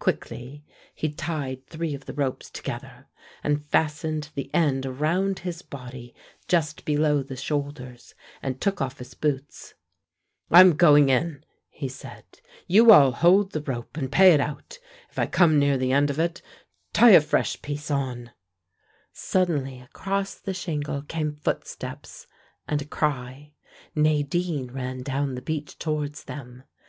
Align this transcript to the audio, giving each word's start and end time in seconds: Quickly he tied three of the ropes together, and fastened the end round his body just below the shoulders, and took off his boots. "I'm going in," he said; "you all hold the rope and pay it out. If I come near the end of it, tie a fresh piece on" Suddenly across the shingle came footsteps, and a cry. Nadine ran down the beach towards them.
Quickly 0.00 0.64
he 0.96 1.10
tied 1.12 1.64
three 1.68 1.94
of 1.94 2.06
the 2.06 2.12
ropes 2.12 2.50
together, 2.50 3.06
and 3.44 3.64
fastened 3.66 4.30
the 4.34 4.52
end 4.52 4.84
round 4.98 5.38
his 5.38 5.62
body 5.62 6.12
just 6.48 6.84
below 6.84 7.22
the 7.22 7.36
shoulders, 7.36 8.16
and 8.42 8.60
took 8.60 8.82
off 8.82 8.98
his 8.98 9.14
boots. 9.14 9.74
"I'm 10.50 10.72
going 10.74 11.08
in," 11.08 11.44
he 11.68 11.88
said; 11.88 12.24
"you 12.66 12.90
all 12.90 13.12
hold 13.12 13.52
the 13.52 13.62
rope 13.62 13.96
and 13.96 14.10
pay 14.10 14.34
it 14.34 14.40
out. 14.40 14.80
If 15.08 15.20
I 15.20 15.26
come 15.26 15.56
near 15.56 15.78
the 15.78 15.92
end 15.92 16.10
of 16.10 16.18
it, 16.18 16.42
tie 16.92 17.10
a 17.10 17.20
fresh 17.20 17.62
piece 17.62 17.92
on" 17.92 18.32
Suddenly 19.12 19.78
across 19.78 20.34
the 20.34 20.52
shingle 20.52 21.02
came 21.02 21.36
footsteps, 21.36 22.26
and 22.66 22.82
a 22.82 22.86
cry. 22.86 23.52
Nadine 23.94 24.72
ran 24.72 25.04
down 25.04 25.36
the 25.36 25.40
beach 25.42 25.78
towards 25.78 26.24
them. 26.24 26.64